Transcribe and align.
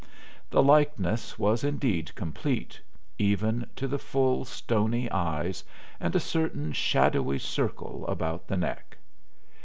The 0.49 0.63
likeness 0.63 1.37
was 1.37 1.63
indeed 1.63 2.15
complete, 2.15 2.81
even 3.19 3.67
to 3.75 3.87
the 3.87 3.99
full, 3.99 4.45
stony 4.45 5.07
eyes, 5.11 5.63
and 5.99 6.15
a 6.15 6.19
certain 6.19 6.71
shadowy 6.73 7.37
circle 7.37 8.07
about 8.07 8.47
the 8.47 8.57
neck. 8.57 8.97